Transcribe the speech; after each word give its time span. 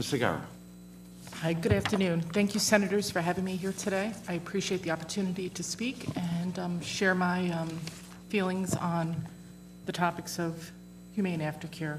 Ms. 0.00 0.12
Segarra. 0.12 0.40
Hi, 1.42 1.52
good 1.52 1.72
afternoon. 1.72 2.22
Thank 2.22 2.54
you, 2.54 2.60
Senators, 2.60 3.10
for 3.10 3.20
having 3.20 3.44
me 3.44 3.56
here 3.56 3.72
today. 3.72 4.14
I 4.30 4.32
appreciate 4.32 4.82
the 4.82 4.90
opportunity 4.92 5.50
to 5.50 5.62
speak 5.62 6.06
and 6.16 6.58
um, 6.58 6.80
share 6.80 7.14
my 7.14 7.50
um, 7.50 7.68
feelings 8.30 8.74
on 8.76 9.14
the 9.84 9.92
topics 9.92 10.38
of 10.38 10.72
humane 11.14 11.40
aftercare. 11.40 11.98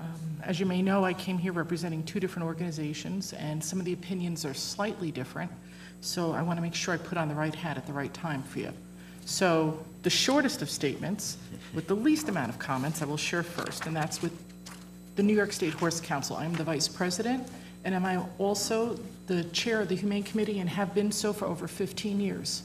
Um, 0.00 0.08
As 0.42 0.58
you 0.58 0.66
may 0.66 0.82
know, 0.82 1.04
I 1.04 1.12
came 1.12 1.38
here 1.38 1.52
representing 1.52 2.02
two 2.02 2.18
different 2.18 2.46
organizations, 2.46 3.32
and 3.34 3.62
some 3.62 3.78
of 3.78 3.84
the 3.84 3.92
opinions 3.92 4.44
are 4.44 4.54
slightly 4.54 5.12
different, 5.12 5.52
so 6.00 6.32
I 6.32 6.42
want 6.42 6.56
to 6.56 6.62
make 6.62 6.74
sure 6.74 6.94
I 6.94 6.96
put 6.96 7.16
on 7.16 7.28
the 7.28 7.36
right 7.36 7.54
hat 7.54 7.76
at 7.76 7.86
the 7.86 7.92
right 7.92 8.12
time 8.12 8.42
for 8.42 8.58
you. 8.58 8.72
So 9.24 9.86
the 10.02 10.10
shortest 10.10 10.62
of 10.62 10.68
statements, 10.68 11.36
with 11.74 11.86
the 11.86 11.94
least 11.94 12.28
amount 12.28 12.50
of 12.50 12.58
comments, 12.58 13.02
I 13.02 13.04
will 13.04 13.16
share 13.16 13.44
first, 13.44 13.86
and 13.86 13.94
that's 13.94 14.20
with 14.20 14.45
the 15.16 15.22
New 15.22 15.34
York 15.34 15.50
State 15.52 15.72
Horse 15.72 15.98
Council. 15.98 16.36
I'm 16.36 16.52
the 16.52 16.62
vice 16.62 16.86
president, 16.86 17.48
and 17.84 17.94
I'm 17.94 18.26
also 18.38 18.98
the 19.26 19.44
chair 19.44 19.80
of 19.80 19.88
the 19.88 19.96
Humane 19.96 20.22
Committee 20.22 20.60
and 20.60 20.68
have 20.68 20.94
been 20.94 21.10
so 21.10 21.32
for 21.32 21.46
over 21.46 21.66
15 21.66 22.20
years. 22.20 22.62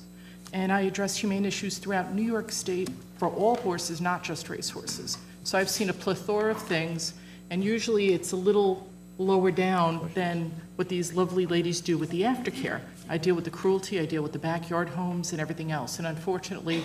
And 0.52 0.72
I 0.72 0.82
address 0.82 1.16
humane 1.16 1.46
issues 1.46 1.78
throughout 1.78 2.14
New 2.14 2.24
York 2.24 2.52
State 2.52 2.90
for 3.18 3.30
all 3.30 3.56
horses, 3.56 4.02
not 4.02 4.22
just 4.22 4.50
racehorses. 4.50 5.18
So 5.46 5.58
I've 5.58 5.70
seen 5.70 5.90
a 5.90 5.94
plethora 5.94 6.52
of 6.52 6.62
things, 6.62 7.14
and 7.50 7.64
usually 7.64 8.14
it's 8.14 8.34
a 8.34 8.36
little 8.36 8.86
lower 9.18 9.52
down 9.52 10.12
than 10.14 10.52
what 10.76 10.90
these 10.90 11.14
lovely 11.14 11.46
ladies 11.46 11.80
do 11.80 11.98
with 11.98 12.10
the 12.10 12.24
aftercare. 12.24 12.82
I 13.08 13.18
deal 13.18 13.36
with 13.36 13.46
the 13.46 13.52
cruelty, 13.52 14.00
I 14.00 14.06
deal 14.06 14.24
with 14.24 14.34
the 14.34 14.40
backyard 14.40 14.90
homes 14.90 15.32
and 15.32 15.40
everything 15.40 15.72
else. 15.72 16.00
And 16.00 16.08
unfortunately, 16.08 16.84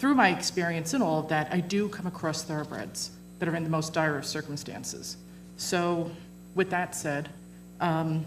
through 0.00 0.14
my 0.16 0.30
experience 0.30 0.94
in 0.94 1.02
all 1.02 1.20
of 1.20 1.28
that, 1.28 1.52
I 1.52 1.60
do 1.60 1.88
come 1.88 2.08
across 2.08 2.42
thoroughbreds 2.42 3.10
that 3.38 3.48
are 3.48 3.56
in 3.56 3.64
the 3.64 3.70
most 3.70 3.92
dire 3.92 4.16
of 4.16 4.24
circumstances. 4.24 5.16
So, 5.56 6.10
with 6.54 6.70
that 6.70 6.94
said, 6.94 7.28
um, 7.80 8.24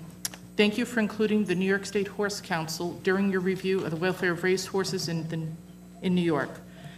thank 0.56 0.78
you 0.78 0.86
for 0.86 1.00
including 1.00 1.46
the 1.46 1.56
New 1.56 1.66
York 1.66 1.86
State 1.86 2.08
Horse 2.08 2.42
Council 2.42 2.94
during 3.04 3.32
your 3.32 3.42
review 3.42 3.84
of 3.84 3.92
the 3.92 3.98
welfare 3.98 4.32
of 4.32 4.44
racehorses 4.44 5.08
in, 5.08 5.28
the, 5.30 5.48
in 6.06 6.16
New 6.16 6.22
York. 6.22 6.52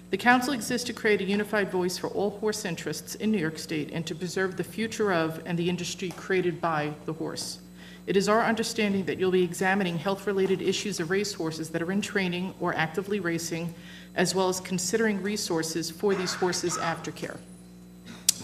The 0.09 0.17
council 0.17 0.53
exists 0.53 0.85
to 0.87 0.93
create 0.93 1.21
a 1.21 1.23
unified 1.23 1.71
voice 1.71 1.97
for 1.97 2.07
all 2.07 2.31
horse 2.31 2.65
interests 2.65 3.15
in 3.15 3.31
New 3.31 3.37
York 3.37 3.57
State 3.57 3.91
and 3.93 4.05
to 4.07 4.13
preserve 4.13 4.57
the 4.57 4.63
future 4.63 5.13
of 5.13 5.41
and 5.45 5.57
the 5.57 5.69
industry 5.69 6.09
created 6.09 6.59
by 6.59 6.93
the 7.05 7.13
horse. 7.13 7.59
It 8.07 8.17
is 8.17 8.27
our 8.27 8.43
understanding 8.43 9.05
that 9.05 9.19
you'll 9.19 9.31
be 9.31 9.43
examining 9.43 9.97
health-related 9.97 10.61
issues 10.61 10.99
of 10.99 11.11
racehorses 11.11 11.69
that 11.69 11.81
are 11.81 11.91
in 11.93 12.01
training 12.01 12.55
or 12.59 12.73
actively 12.73 13.21
racing, 13.21 13.73
as 14.15 14.35
well 14.35 14.49
as 14.49 14.59
considering 14.59 15.21
resources 15.21 15.89
for 15.89 16.13
these 16.13 16.33
horses' 16.33 16.77
aftercare. 16.77 17.37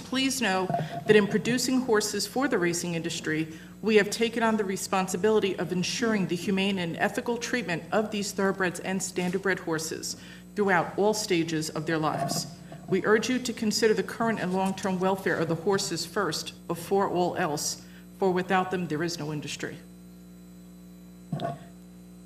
Please 0.07 0.41
know 0.41 0.69
that 1.05 1.17
in 1.17 1.27
producing 1.27 1.81
horses 1.81 2.25
for 2.25 2.47
the 2.47 2.57
racing 2.57 2.95
industry, 2.95 3.45
we 3.81 3.97
have 3.97 4.09
taken 4.09 4.41
on 4.41 4.55
the 4.55 4.63
responsibility 4.63 5.59
of 5.59 5.73
ensuring 5.73 6.27
the 6.27 6.35
humane 6.35 6.79
and 6.79 6.95
ethical 6.95 7.35
treatment 7.35 7.83
of 7.91 8.09
these 8.09 8.31
thoroughbreds 8.31 8.79
and 8.79 9.01
standardbred 9.01 9.59
horses 9.59 10.15
throughout 10.55 10.93
all 10.95 11.13
stages 11.13 11.69
of 11.71 11.85
their 11.85 11.97
lives. 11.97 12.47
We 12.87 13.05
urge 13.05 13.29
you 13.29 13.37
to 13.37 13.51
consider 13.51 13.93
the 13.93 14.01
current 14.01 14.39
and 14.39 14.53
long-term 14.53 14.97
welfare 14.97 15.35
of 15.35 15.49
the 15.49 15.55
horses 15.55 16.05
first, 16.05 16.53
before 16.69 17.09
all 17.09 17.35
else, 17.35 17.81
for 18.17 18.31
without 18.31 18.71
them, 18.71 18.87
there 18.87 19.03
is 19.03 19.19
no 19.19 19.33
industry. 19.33 19.75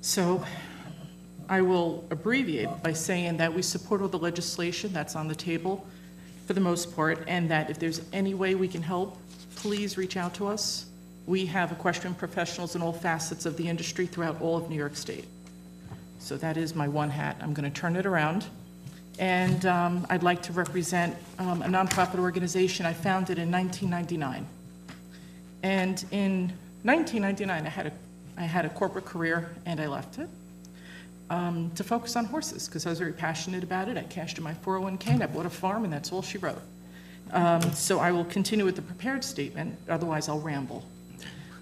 So 0.02 0.44
I 1.48 1.62
will 1.62 2.04
abbreviate 2.12 2.80
by 2.80 2.92
saying 2.92 3.38
that 3.38 3.52
we 3.52 3.62
support 3.62 4.02
all 4.02 4.08
the 4.08 4.18
legislation 4.18 4.92
that's 4.92 5.16
on 5.16 5.26
the 5.26 5.34
table 5.34 5.84
for 6.52 6.54
the 6.56 6.60
most 6.60 6.94
part, 6.94 7.24
and 7.28 7.50
that 7.50 7.70
if 7.70 7.78
there's 7.78 8.02
any 8.12 8.34
way 8.34 8.54
we 8.54 8.68
can 8.68 8.82
help, 8.82 9.16
please 9.56 9.96
reach 9.96 10.18
out 10.18 10.34
to 10.34 10.46
us. 10.46 10.84
We 11.24 11.46
have 11.46 11.72
equestrian 11.72 12.14
professionals 12.14 12.76
in 12.76 12.82
all 12.82 12.92
facets 12.92 13.46
of 13.46 13.56
the 13.56 13.66
industry 13.66 14.04
throughout 14.04 14.38
all 14.42 14.58
of 14.58 14.68
New 14.68 14.76
York 14.76 14.94
State. 14.94 15.24
So 16.18 16.36
that 16.36 16.58
is 16.58 16.74
my 16.74 16.88
one 16.88 17.08
hat. 17.08 17.38
I'm 17.40 17.54
going 17.54 17.72
to 17.72 17.80
turn 17.80 17.96
it 17.96 18.04
around. 18.04 18.44
And 19.18 19.64
um, 19.64 20.06
I'd 20.10 20.22
like 20.22 20.42
to 20.42 20.52
represent 20.52 21.16
um, 21.38 21.62
a 21.62 21.68
nonprofit 21.68 22.18
organization 22.18 22.84
I 22.84 22.92
founded 22.92 23.38
in 23.38 23.50
1999. 23.50 24.46
And 25.62 26.04
in 26.10 26.52
1999, 26.82 27.64
I 27.64 27.68
had 27.70 27.86
a, 27.86 27.92
I 28.36 28.42
had 28.42 28.66
a 28.66 28.68
corporate 28.68 29.06
career 29.06 29.54
and 29.64 29.80
I 29.80 29.86
left 29.86 30.18
it 30.18 30.28
um, 31.32 31.70
to 31.76 31.82
focus 31.82 32.14
on 32.16 32.26
horses 32.26 32.68
because 32.68 32.84
I 32.84 32.90
was 32.90 32.98
very 32.98 33.14
passionate 33.14 33.64
about 33.64 33.88
it. 33.88 33.96
I 33.96 34.02
cashed 34.02 34.36
in 34.36 34.44
my 34.44 34.52
401k 34.52 35.06
and 35.08 35.22
I 35.22 35.26
bought 35.26 35.46
a 35.46 35.50
farm, 35.50 35.84
and 35.84 35.92
that's 35.92 36.12
all 36.12 36.20
she 36.20 36.36
wrote. 36.36 36.60
Um, 37.32 37.62
so 37.72 38.00
I 38.00 38.12
will 38.12 38.26
continue 38.26 38.66
with 38.66 38.76
the 38.76 38.82
prepared 38.82 39.24
statement, 39.24 39.78
otherwise, 39.88 40.28
I'll 40.28 40.40
ramble. 40.40 40.84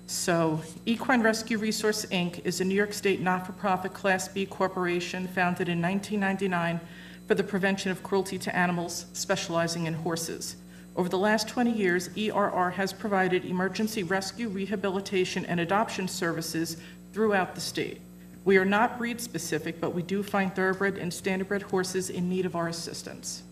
So, 0.08 0.60
Equine 0.86 1.22
Rescue 1.22 1.56
Resource 1.56 2.04
Inc. 2.06 2.44
is 2.44 2.60
a 2.60 2.64
New 2.64 2.74
York 2.74 2.92
State 2.92 3.20
not 3.20 3.46
for 3.46 3.52
profit 3.52 3.94
Class 3.94 4.26
B 4.26 4.44
corporation 4.44 5.28
founded 5.28 5.68
in 5.68 5.80
1999 5.80 6.80
for 7.28 7.36
the 7.36 7.44
prevention 7.44 7.92
of 7.92 8.02
cruelty 8.02 8.38
to 8.38 8.56
animals, 8.56 9.06
specializing 9.12 9.86
in 9.86 9.94
horses. 9.94 10.56
Over 10.96 11.08
the 11.08 11.18
last 11.18 11.46
20 11.46 11.70
years, 11.70 12.10
ERR 12.18 12.70
has 12.70 12.92
provided 12.92 13.44
emergency 13.44 14.02
rescue, 14.02 14.48
rehabilitation, 14.48 15.46
and 15.46 15.60
adoption 15.60 16.08
services 16.08 16.76
throughout 17.12 17.54
the 17.54 17.60
state. 17.60 18.00
We 18.44 18.56
are 18.56 18.64
not 18.64 18.98
breed 18.98 19.20
specific, 19.20 19.80
but 19.80 19.94
we 19.94 20.02
do 20.02 20.22
find 20.22 20.54
thoroughbred 20.54 20.96
and 20.96 21.12
standardbred 21.12 21.62
horses 21.62 22.10
in 22.10 22.28
need 22.28 22.46
of 22.46 22.56
our 22.56 22.68
assistance. 22.68 23.42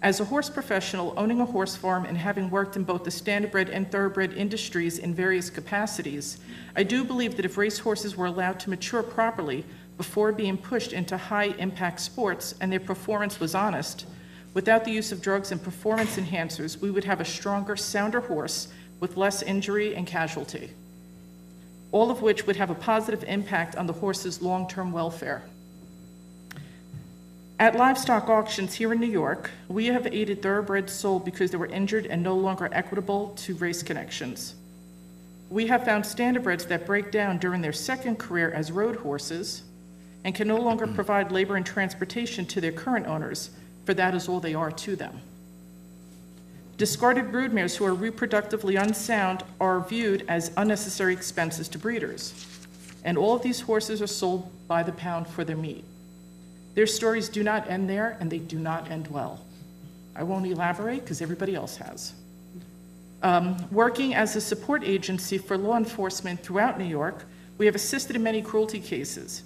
As 0.00 0.20
a 0.20 0.24
horse 0.24 0.48
professional, 0.48 1.12
owning 1.16 1.40
a 1.40 1.44
horse 1.44 1.74
farm 1.74 2.04
and 2.04 2.16
having 2.16 2.50
worked 2.50 2.76
in 2.76 2.84
both 2.84 3.02
the 3.02 3.10
standardbred 3.10 3.68
and 3.72 3.90
thoroughbred 3.90 4.32
industries 4.32 4.98
in 4.98 5.12
various 5.12 5.50
capacities, 5.50 6.38
I 6.76 6.84
do 6.84 7.02
believe 7.02 7.36
that 7.36 7.44
if 7.44 7.58
racehorses 7.58 8.16
were 8.16 8.26
allowed 8.26 8.60
to 8.60 8.70
mature 8.70 9.02
properly 9.02 9.64
before 9.96 10.30
being 10.30 10.56
pushed 10.56 10.92
into 10.92 11.16
high 11.16 11.46
impact 11.58 11.98
sports 11.98 12.54
and 12.60 12.70
their 12.70 12.78
performance 12.78 13.40
was 13.40 13.56
honest, 13.56 14.06
without 14.54 14.84
the 14.84 14.92
use 14.92 15.10
of 15.10 15.20
drugs 15.20 15.50
and 15.50 15.60
performance 15.60 16.16
enhancers, 16.16 16.80
we 16.80 16.92
would 16.92 17.04
have 17.04 17.20
a 17.20 17.24
stronger, 17.24 17.74
sounder 17.74 18.20
horse 18.20 18.68
with 19.00 19.16
less 19.16 19.42
injury 19.42 19.96
and 19.96 20.06
casualty, 20.06 20.72
all 21.92 22.10
of 22.10 22.22
which 22.22 22.46
would 22.46 22.56
have 22.56 22.70
a 22.70 22.74
positive 22.74 23.24
impact 23.26 23.76
on 23.76 23.86
the 23.86 23.92
horse's 23.92 24.42
long 24.42 24.68
term 24.68 24.92
welfare. 24.92 25.42
At 27.60 27.74
livestock 27.74 28.28
auctions 28.28 28.74
here 28.74 28.92
in 28.92 29.00
New 29.00 29.10
York, 29.10 29.50
we 29.68 29.86
have 29.86 30.06
aided 30.06 30.42
thoroughbreds 30.42 30.92
sold 30.92 31.24
because 31.24 31.50
they 31.50 31.56
were 31.56 31.66
injured 31.66 32.06
and 32.06 32.22
no 32.22 32.36
longer 32.36 32.68
equitable 32.70 33.30
to 33.38 33.54
race 33.56 33.82
connections. 33.82 34.54
We 35.50 35.66
have 35.66 35.84
found 35.84 36.04
standardbreds 36.04 36.68
that 36.68 36.86
break 36.86 37.10
down 37.10 37.38
during 37.38 37.60
their 37.60 37.72
second 37.72 38.16
career 38.18 38.52
as 38.52 38.70
road 38.70 38.96
horses 38.96 39.62
and 40.24 40.34
can 40.34 40.46
no 40.46 40.58
longer 40.58 40.86
provide 40.86 41.32
labor 41.32 41.56
and 41.56 41.66
transportation 41.66 42.44
to 42.46 42.60
their 42.60 42.70
current 42.70 43.06
owners, 43.06 43.50
for 43.86 43.94
that 43.94 44.14
is 44.14 44.28
all 44.28 44.40
they 44.40 44.54
are 44.54 44.70
to 44.70 44.94
them. 44.94 45.20
Discarded 46.78 47.32
broodmares 47.32 47.76
who 47.76 47.84
are 47.84 47.94
reproductively 47.94 48.80
unsound 48.80 49.42
are 49.60 49.80
viewed 49.80 50.24
as 50.28 50.52
unnecessary 50.56 51.12
expenses 51.12 51.66
to 51.70 51.78
breeders, 51.78 52.46
and 53.02 53.18
all 53.18 53.34
of 53.34 53.42
these 53.42 53.60
horses 53.60 54.00
are 54.00 54.06
sold 54.06 54.48
by 54.68 54.84
the 54.84 54.92
pound 54.92 55.26
for 55.26 55.42
their 55.42 55.56
meat. 55.56 55.84
Their 56.76 56.86
stories 56.86 57.28
do 57.28 57.42
not 57.42 57.68
end 57.68 57.90
there, 57.90 58.16
and 58.20 58.30
they 58.30 58.38
do 58.38 58.60
not 58.60 58.92
end 58.92 59.08
well. 59.08 59.44
I 60.14 60.22
won't 60.22 60.46
elaborate 60.46 61.00
because 61.00 61.20
everybody 61.20 61.56
else 61.56 61.76
has. 61.78 62.12
Um, 63.24 63.56
working 63.72 64.14
as 64.14 64.36
a 64.36 64.40
support 64.40 64.84
agency 64.84 65.36
for 65.36 65.58
law 65.58 65.76
enforcement 65.76 66.44
throughout 66.44 66.78
New 66.78 66.84
York, 66.84 67.24
we 67.58 67.66
have 67.66 67.74
assisted 67.74 68.14
in 68.14 68.22
many 68.22 68.40
cruelty 68.40 68.78
cases. 68.78 69.42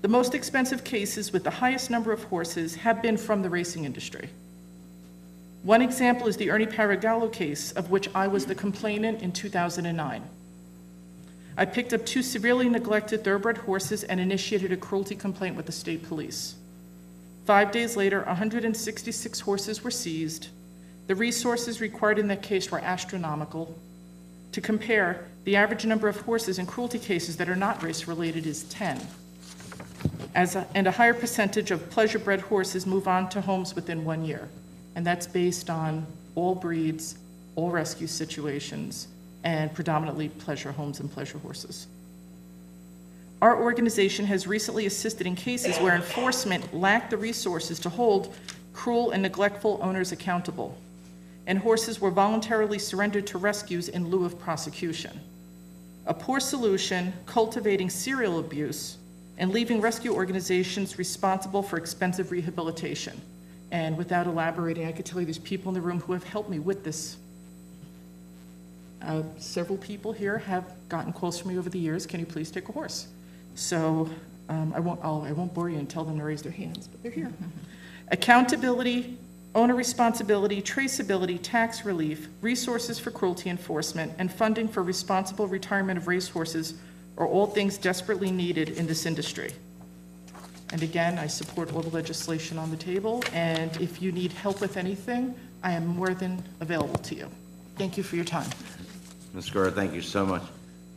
The 0.00 0.08
most 0.08 0.34
expensive 0.34 0.82
cases 0.82 1.30
with 1.30 1.44
the 1.44 1.50
highest 1.50 1.90
number 1.90 2.10
of 2.10 2.24
horses 2.24 2.76
have 2.76 3.02
been 3.02 3.18
from 3.18 3.42
the 3.42 3.50
racing 3.50 3.84
industry. 3.84 4.30
One 5.62 5.82
example 5.82 6.26
is 6.26 6.38
the 6.38 6.50
Ernie 6.50 6.66
Paragallo 6.66 7.30
case, 7.30 7.72
of 7.72 7.90
which 7.90 8.08
I 8.14 8.28
was 8.28 8.46
the 8.46 8.54
complainant 8.54 9.20
in 9.20 9.30
2009. 9.30 10.22
I 11.56 11.64
picked 11.66 11.92
up 11.92 12.06
two 12.06 12.22
severely 12.22 12.68
neglected 12.70 13.22
thoroughbred 13.22 13.58
horses 13.58 14.02
and 14.04 14.18
initiated 14.18 14.72
a 14.72 14.76
cruelty 14.78 15.14
complaint 15.14 15.56
with 15.56 15.66
the 15.66 15.72
state 15.72 16.02
police. 16.02 16.54
Five 17.44 17.72
days 17.72 17.94
later, 17.94 18.22
166 18.22 19.40
horses 19.40 19.84
were 19.84 19.90
seized. 19.90 20.48
The 21.08 21.14
resources 21.14 21.80
required 21.80 22.18
in 22.18 22.28
that 22.28 22.42
case 22.42 22.70
were 22.70 22.78
astronomical. 22.78 23.76
To 24.52 24.60
compare, 24.62 25.26
the 25.44 25.56
average 25.56 25.84
number 25.84 26.08
of 26.08 26.20
horses 26.22 26.58
in 26.58 26.64
cruelty 26.64 26.98
cases 26.98 27.36
that 27.36 27.50
are 27.50 27.56
not 27.56 27.82
race 27.82 28.06
related 28.08 28.46
is 28.46 28.64
10. 28.64 28.98
As 30.34 30.56
a, 30.56 30.66
and 30.74 30.86
a 30.86 30.92
higher 30.92 31.12
percentage 31.14 31.70
of 31.70 31.90
pleasure 31.90 32.18
bred 32.18 32.40
horses 32.40 32.86
move 32.86 33.06
on 33.06 33.28
to 33.30 33.42
homes 33.42 33.74
within 33.74 34.04
one 34.04 34.24
year. 34.24 34.48
And 34.94 35.06
that's 35.06 35.26
based 35.26 35.70
on 35.70 36.06
all 36.34 36.54
breeds, 36.54 37.16
all 37.56 37.70
rescue 37.70 38.06
situations, 38.06 39.08
and 39.44 39.72
predominantly 39.72 40.28
pleasure 40.28 40.72
homes 40.72 41.00
and 41.00 41.10
pleasure 41.10 41.38
horses. 41.38 41.86
Our 43.40 43.62
organization 43.62 44.26
has 44.26 44.46
recently 44.46 44.84
assisted 44.86 45.26
in 45.26 45.34
cases 45.34 45.78
where 45.78 45.94
enforcement 45.94 46.74
lacked 46.74 47.10
the 47.10 47.16
resources 47.16 47.78
to 47.80 47.88
hold 47.88 48.34
cruel 48.74 49.12
and 49.12 49.22
neglectful 49.22 49.78
owners 49.82 50.12
accountable. 50.12 50.76
and 51.46 51.58
horses 51.58 52.00
were 52.00 52.10
voluntarily 52.12 52.78
surrendered 52.78 53.26
to 53.26 53.38
rescues 53.38 53.88
in 53.88 54.08
lieu 54.08 54.24
of 54.24 54.38
prosecution. 54.38 55.18
A 56.06 56.14
poor 56.14 56.38
solution, 56.38 57.12
cultivating 57.26 57.90
serial 57.90 58.38
abuse, 58.38 58.98
and 59.38 59.50
leaving 59.50 59.80
rescue 59.80 60.14
organizations 60.14 60.98
responsible 60.98 61.62
for 61.62 61.76
expensive 61.76 62.30
rehabilitation. 62.30 63.20
And 63.72 63.96
without 63.96 64.26
elaborating, 64.26 64.86
I 64.86 64.92
could 64.92 65.06
tell 65.06 65.20
you 65.20 65.26
there's 65.26 65.38
people 65.38 65.68
in 65.70 65.74
the 65.74 65.80
room 65.80 66.00
who 66.00 66.12
have 66.12 66.24
helped 66.24 66.50
me 66.50 66.58
with 66.58 66.84
this. 66.84 67.16
Uh, 69.02 69.22
Several 69.38 69.78
people 69.78 70.12
here 70.12 70.38
have 70.38 70.64
gotten 70.88 71.12
calls 71.12 71.38
from 71.38 71.52
me 71.52 71.58
over 71.58 71.70
the 71.70 71.78
years, 71.78 72.04
can 72.06 72.20
you 72.20 72.26
please 72.26 72.50
take 72.50 72.68
a 72.68 72.72
horse? 72.72 73.06
So 73.54 74.10
um, 74.48 74.72
I 74.74 74.80
won't, 74.80 75.00
I'll- 75.02 75.24
I 75.26 75.32
won't 75.32 75.54
bore 75.54 75.70
you 75.70 75.78
and 75.78 75.88
tell 75.88 76.04
them 76.04 76.18
to 76.18 76.24
raise 76.24 76.42
their 76.42 76.52
hands, 76.52 76.88
but 76.88 77.02
they're 77.02 77.12
here. 77.12 77.32
Accountability, 78.08 79.16
owner 79.54 79.74
responsibility, 79.74 80.60
traceability, 80.60 81.38
tax 81.40 81.84
relief, 81.84 82.28
resources 82.40 82.98
for 82.98 83.10
cruelty 83.12 83.48
enforcement, 83.50 84.12
and 84.18 84.32
funding 84.32 84.66
for 84.68 84.82
responsible 84.82 85.46
retirement 85.46 85.96
of 85.96 86.08
racehorses 86.08 86.74
are 87.16 87.26
all 87.26 87.46
things 87.46 87.78
desperately 87.78 88.30
needed 88.32 88.70
in 88.70 88.86
this 88.86 89.06
industry. 89.06 89.52
And 90.72 90.82
again, 90.82 91.18
I 91.18 91.26
support 91.26 91.72
all 91.74 91.82
the 91.82 91.90
legislation 91.90 92.56
on 92.58 92.70
the 92.70 92.76
table, 92.76 93.24
and 93.32 93.76
if 93.80 94.00
you 94.00 94.12
need 94.12 94.32
help 94.32 94.60
with 94.60 94.76
anything, 94.76 95.34
I 95.62 95.72
am 95.72 95.86
more 95.86 96.14
than 96.14 96.42
available 96.60 96.98
to 97.00 97.14
you. 97.14 97.28
Thank 97.76 97.96
you 97.96 98.02
for 98.02 98.16
your 98.16 98.24
time. 98.24 98.48
Ms. 99.34 99.46
Segura, 99.46 99.70
thank 99.70 99.94
you 99.94 100.02
so 100.02 100.24
much. 100.24 100.42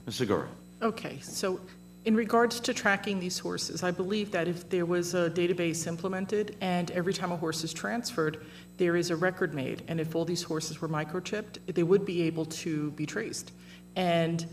Ms. 0.06 0.16
Segura? 0.16 0.48
Okay, 0.81 1.20
so 1.22 1.60
in 2.06 2.16
regards 2.16 2.60
to 2.60 2.74
tracking 2.74 3.20
these 3.20 3.40
horses, 3.40 3.81
I 3.84 3.92
believe 3.92 4.30
that 4.31 4.48
if 4.48 4.70
there 4.70 4.86
was 4.86 5.14
a 5.14 5.30
database 5.30 5.88
implemented 5.88 6.56
and 6.62 6.92
every 6.92 7.14
time 7.14 7.31
a 7.31 7.38
horse 7.38 7.64
is 7.64 7.74
transferred, 7.74 8.46
there 8.78 8.96
is 8.96 9.10
a 9.10 9.16
record 9.16 9.54
made, 9.54 9.84
and 9.88 10.00
if 10.00 10.16
all 10.16 10.26
these 10.26 10.44
horses 10.44 10.81
were 10.81 10.90
microchipped, 10.90 11.58
they 11.68 11.84
would 11.84 12.06
be 12.06 12.24
able 12.24 12.46
to 12.46 12.92
be 12.92 13.06
traced. 13.06 13.52
And 13.96 14.46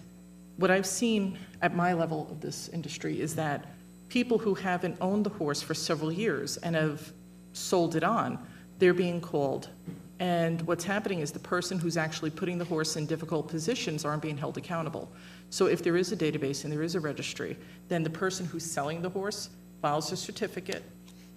what 0.56 0.70
I've 0.70 0.86
seen 0.86 1.38
at 1.62 1.74
my 1.74 1.92
level 1.92 2.28
of 2.30 2.40
this 2.40 2.68
industry 2.68 3.20
is 3.20 3.34
that 3.34 3.66
people 4.10 4.36
who 4.38 4.54
haven't 4.54 4.98
owned 5.00 5.24
the 5.24 5.30
horse 5.30 5.62
for 5.62 5.72
several 5.72 6.12
years 6.12 6.58
and 6.58 6.76
have 6.76 7.12
sold 7.52 7.96
it 7.96 8.04
on, 8.04 8.38
they're 8.78 8.92
being 8.92 9.20
called. 9.20 9.68
And 10.18 10.60
what's 10.62 10.84
happening 10.84 11.20
is 11.20 11.32
the 11.32 11.38
person 11.38 11.78
who's 11.78 11.96
actually 11.96 12.30
putting 12.30 12.58
the 12.58 12.64
horse 12.64 12.96
in 12.96 13.06
difficult 13.06 13.48
positions 13.48 14.04
aren't 14.04 14.20
being 14.20 14.36
held 14.36 14.58
accountable. 14.58 15.10
So 15.48 15.66
if 15.66 15.82
there 15.82 15.96
is 15.96 16.12
a 16.12 16.16
database 16.16 16.64
and 16.64 16.72
there 16.72 16.82
is 16.82 16.94
a 16.94 17.00
registry, 17.00 17.56
then 17.88 18.02
the 18.02 18.10
person 18.10 18.44
who's 18.44 18.64
selling 18.64 19.00
the 19.00 19.08
horse 19.08 19.48
files 19.80 20.12
a 20.12 20.16
certificate, 20.16 20.82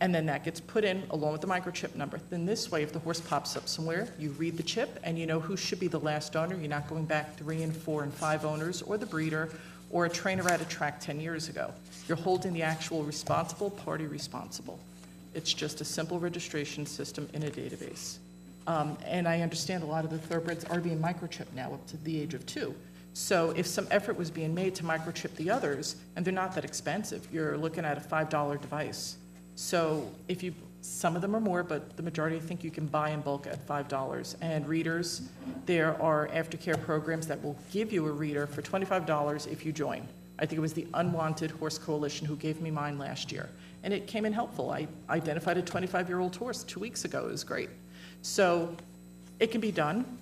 and 0.01 0.13
then 0.13 0.25
that 0.25 0.43
gets 0.43 0.59
put 0.59 0.83
in 0.83 1.03
along 1.11 1.31
with 1.31 1.41
the 1.41 1.47
microchip 1.47 1.95
number. 1.95 2.19
Then 2.29 2.45
this 2.45 2.69
way, 2.69 2.83
if 2.83 2.91
the 2.91 2.99
horse 2.99 3.21
pops 3.21 3.55
up 3.55 3.69
somewhere, 3.69 4.13
you 4.19 4.31
read 4.31 4.57
the 4.57 4.63
chip 4.63 4.99
and 5.03 5.17
you 5.17 5.25
know 5.25 5.39
who 5.39 5.55
should 5.55 5.79
be 5.79 5.87
the 5.87 5.99
last 5.99 6.35
owner. 6.35 6.57
You're 6.57 6.67
not 6.67 6.89
going 6.89 7.05
back 7.05 7.37
three 7.37 7.63
and 7.63 7.73
four 7.73 8.03
and 8.03 8.13
five 8.13 8.43
owners, 8.43 8.81
or 8.81 8.97
the 8.97 9.05
breeder, 9.05 9.49
or 9.93 10.05
a 10.05 10.09
trainer 10.09 10.49
at 10.49 10.59
a 10.59 10.65
track 10.65 10.99
10 10.99 11.21
years 11.21 11.47
ago. 11.47 11.71
You're 12.07 12.17
holding 12.17 12.51
the 12.51 12.63
actual 12.63 13.03
responsible 13.03 13.69
party 13.69 14.07
responsible. 14.07 14.79
It's 15.35 15.53
just 15.53 15.79
a 15.81 15.85
simple 15.85 16.19
registration 16.19 16.85
system 16.85 17.29
in 17.33 17.43
a 17.43 17.49
database. 17.49 18.17
Um, 18.65 18.97
And 19.05 19.27
I 19.27 19.41
understand 19.41 19.83
a 19.83 19.85
lot 19.85 20.03
of 20.03 20.09
the 20.09 20.17
thoroughbreds 20.17 20.65
are 20.65 20.79
being 20.79 20.99
microchipped 20.99 21.53
now 21.55 21.73
up 21.73 21.87
to 21.87 21.97
the 21.97 22.19
age 22.19 22.33
of 22.33 22.45
two. 22.45 22.73
So 23.13 23.51
if 23.55 23.67
some 23.67 23.87
effort 23.91 24.17
was 24.17 24.31
being 24.31 24.55
made 24.55 24.73
to 24.75 24.83
microchip 24.83 25.35
the 25.35 25.51
others, 25.51 25.95
and 26.15 26.25
they're 26.25 26.33
not 26.33 26.55
that 26.55 26.65
expensive, 26.65 27.27
you're 27.31 27.55
looking 27.57 27.85
at 27.85 27.97
a 27.97 28.01
$5 28.01 28.59
device. 28.59 29.17
So 29.55 30.11
if 30.27 30.41
you, 30.41 30.55
some 30.83 31.15
of 31.15 31.21
them 31.21 31.33
are 31.33 31.39
more, 31.39 31.63
but 31.63 31.95
the 31.95 32.03
majority 32.03 32.35
I 32.35 32.39
think 32.39 32.61
you 32.61 32.69
can 32.69 32.87
buy 32.87 33.11
in 33.11 33.21
bulk 33.21 33.47
at 33.47 33.65
$5. 33.65 34.35
And 34.41 34.67
readers, 34.67 35.21
there 35.65 35.99
are 36.01 36.27
aftercare 36.27 36.79
programs 36.81 37.25
that 37.27 37.41
will 37.41 37.55
give 37.71 37.93
you 37.93 38.05
a 38.05 38.11
reader 38.11 38.45
for 38.45 38.61
$25 38.61 39.49
if 39.49 39.65
you 39.65 39.71
join. 39.71 40.05
I 40.39 40.45
think 40.45 40.57
it 40.57 40.61
was 40.61 40.73
the 40.73 40.85
Unwanted 40.93 41.51
Horse 41.51 41.77
Coalition 41.77 42.27
who 42.27 42.35
gave 42.35 42.59
me 42.59 42.69
mine 42.69 42.99
last 42.99 43.31
year. 43.31 43.49
And 43.83 43.93
it 43.93 44.07
came 44.07 44.25
in 44.25 44.33
helpful. 44.33 44.71
I 44.71 44.89
identified 45.09 45.57
a 45.57 45.61
25-year-old 45.61 46.35
horse 46.35 46.65
two 46.65 46.81
weeks 46.81 47.05
ago. 47.05 47.27
It 47.27 47.31
was 47.31 47.45
great. 47.45 47.69
So 48.21 48.75
it 49.39 49.51
can 49.51 49.61
be 49.61 49.71
done, 49.71 50.17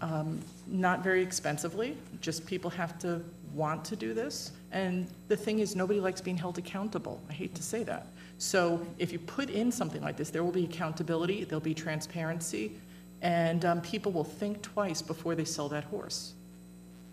um, 0.00 0.40
not 0.66 1.02
very 1.02 1.22
expensively, 1.22 1.96
just 2.20 2.46
people 2.46 2.70
have 2.70 2.98
to 3.00 3.22
want 3.54 3.84
to 3.86 3.96
do 3.96 4.14
this. 4.14 4.52
And 4.72 5.06
the 5.28 5.36
thing 5.36 5.58
is, 5.58 5.74
nobody 5.74 6.00
likes 6.00 6.20
being 6.20 6.36
held 6.36 6.58
accountable. 6.58 7.20
I 7.28 7.32
hate 7.32 7.54
to 7.56 7.62
say 7.62 7.82
that. 7.84 8.06
So 8.38 8.86
if 8.98 9.12
you 9.12 9.18
put 9.18 9.50
in 9.50 9.70
something 9.70 10.00
like 10.00 10.16
this, 10.16 10.30
there 10.30 10.42
will 10.42 10.52
be 10.52 10.64
accountability, 10.64 11.44
there'll 11.44 11.60
be 11.60 11.74
transparency, 11.74 12.72
and 13.20 13.64
um, 13.64 13.80
people 13.82 14.12
will 14.12 14.24
think 14.24 14.62
twice 14.62 15.02
before 15.02 15.34
they 15.34 15.44
sell 15.44 15.68
that 15.68 15.84
horse. 15.84 16.32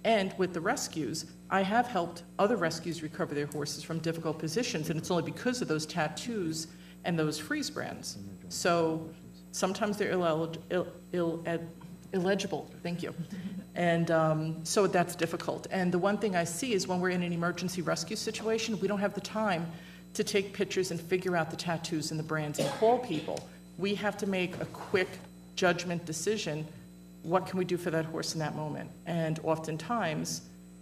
And 0.06 0.34
with 0.38 0.54
the 0.54 0.62
rescues, 0.62 1.26
I 1.50 1.64
have 1.64 1.88
helped 1.88 2.24
other 2.40 2.56
rescues 2.56 3.04
recover 3.04 3.36
their 3.36 3.48
horses 3.48 3.84
from 3.84 4.00
difficult 4.00 4.40
positions, 4.40 4.90
and 4.90 4.98
it's 4.98 5.12
only 5.12 5.24
because 5.24 5.62
of 5.62 5.68
those 5.68 5.86
tattoos 5.86 6.68
and 7.04 7.20
those 7.20 7.38
freeze 7.38 7.70
brands. 7.70 8.18
So 8.48 9.10
sometimes 9.52 9.98
they're 9.98 10.14
illelig- 10.14 10.62
ill- 10.70 10.88
ill- 11.12 11.44
ed- 11.46 11.68
illegible, 12.14 12.70
thank 12.84 13.04
you. 13.04 13.14
And 13.76 14.10
um, 14.10 14.66
so 14.66 14.88
that's 14.88 15.16
difficult. 15.16 15.68
And 15.70 15.92
the 15.92 16.00
one 16.00 16.18
thing 16.18 16.36
I 16.36 16.46
see 16.46 16.74
is 16.74 16.88
when 16.88 17.00
we're 17.00 17.12
in 17.12 17.22
an 17.22 17.32
emergency 17.32 17.84
rescue 17.84 18.16
situation, 18.16 18.80
we 18.80 18.88
don't 18.88 18.98
have 18.98 19.14
the 19.14 19.22
time 19.22 19.68
to 20.16 20.24
take 20.24 20.52
pictures 20.52 20.90
and 20.90 21.00
figure 21.00 21.38
out 21.38 21.52
the 21.52 21.58
tattoos 21.58 22.10
and 22.10 22.20
the 22.20 22.24
brands 22.24 22.58
and 22.58 22.68
call 22.80 22.98
people. 22.98 23.48
We 23.78 23.94
have 23.94 24.18
to 24.18 24.26
make 24.26 24.60
a 24.60 24.66
quick 24.66 25.08
judgment 25.56 26.08
decision 26.08 26.66
what 27.28 27.46
can 27.46 27.60
we 27.60 27.66
do 27.66 27.78
for 27.78 27.92
that 27.92 28.06
horse 28.06 28.34
in 28.34 28.40
that 28.40 28.56
moment? 28.56 28.90
And 29.06 29.40
oftentimes, 29.44 30.42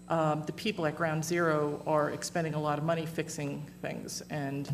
um, 0.10 0.44
the 0.46 0.54
people 0.54 0.86
at 0.86 0.96
ground 0.96 1.26
zero 1.26 1.82
are 1.88 2.12
expending 2.12 2.54
a 2.54 2.62
lot 2.62 2.78
of 2.78 2.84
money 2.84 3.06
fixing 3.06 3.66
things. 3.82 4.22
And 4.30 4.72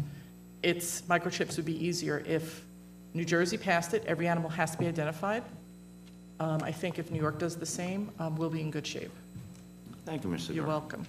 it's, 0.63 1.01
microchips 1.03 1.56
would 1.56 1.65
be 1.65 1.83
easier 1.83 2.24
if 2.27 2.65
New 3.13 3.24
Jersey 3.24 3.57
passed 3.57 3.94
it, 3.94 4.03
every 4.06 4.27
animal 4.27 4.50
has 4.50 4.71
to 4.71 4.77
be 4.77 4.86
identified. 4.86 5.44
Um, 6.41 6.63
I 6.63 6.71
think 6.71 6.97
if 6.97 7.11
New 7.11 7.19
York 7.19 7.38
does 7.38 7.55
the 7.55 7.67
same, 7.67 8.09
um, 8.17 8.35
we'll 8.35 8.49
be 8.49 8.61
in 8.61 8.71
good 8.71 8.88
shape. 8.88 9.11
Thank 10.05 10.23
you. 10.23 10.35
Segura. 10.39 10.55
You're 10.55 10.65
welcome. 10.65 11.05